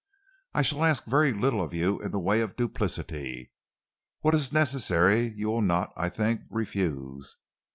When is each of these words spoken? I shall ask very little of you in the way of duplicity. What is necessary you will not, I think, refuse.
I 0.55 0.63
shall 0.63 0.83
ask 0.83 1.05
very 1.05 1.31
little 1.31 1.61
of 1.61 1.75
you 1.75 1.99
in 2.01 2.09
the 2.09 2.17
way 2.17 2.41
of 2.41 2.55
duplicity. 2.55 3.51
What 4.21 4.33
is 4.33 4.51
necessary 4.51 5.27
you 5.35 5.45
will 5.49 5.61
not, 5.61 5.93
I 5.95 6.09
think, 6.09 6.41
refuse. 6.49 7.37